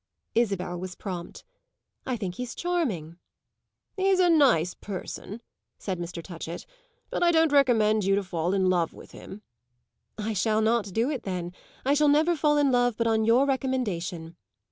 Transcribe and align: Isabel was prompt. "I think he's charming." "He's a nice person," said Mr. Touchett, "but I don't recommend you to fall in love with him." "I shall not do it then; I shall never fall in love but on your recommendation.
Isabel 0.33 0.79
was 0.79 0.95
prompt. 0.95 1.43
"I 2.07 2.17
think 2.17 2.33
he's 2.33 2.55
charming." 2.55 3.17
"He's 3.95 4.17
a 4.19 4.31
nice 4.31 4.73
person," 4.73 5.43
said 5.77 5.99
Mr. 5.99 6.23
Touchett, 6.23 6.65
"but 7.11 7.21
I 7.21 7.29
don't 7.29 7.51
recommend 7.51 8.03
you 8.03 8.15
to 8.15 8.23
fall 8.23 8.55
in 8.55 8.67
love 8.67 8.93
with 8.93 9.11
him." 9.11 9.43
"I 10.17 10.33
shall 10.33 10.59
not 10.61 10.91
do 10.91 11.11
it 11.11 11.21
then; 11.21 11.53
I 11.85 11.93
shall 11.93 12.09
never 12.09 12.35
fall 12.35 12.57
in 12.57 12.71
love 12.71 12.97
but 12.97 13.05
on 13.05 13.25
your 13.25 13.45
recommendation. 13.45 14.37